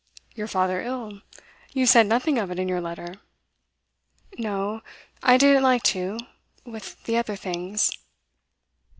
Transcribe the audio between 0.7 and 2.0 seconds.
ill? You